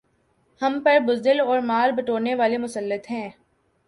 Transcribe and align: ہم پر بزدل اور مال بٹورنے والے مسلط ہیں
ہم 0.61 0.79
پر 0.85 0.97
بزدل 0.99 1.39
اور 1.39 1.59
مال 1.61 1.91
بٹورنے 1.91 2.33
والے 2.35 2.57
مسلط 2.57 3.11
ہیں 3.11 3.29